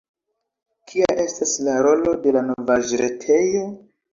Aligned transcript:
Kia 0.91 1.17
estas 1.25 1.53
la 1.67 1.75
rolo 1.89 2.17
de 2.25 2.35
la 2.39 2.45
novaĵretejo? 2.49 3.65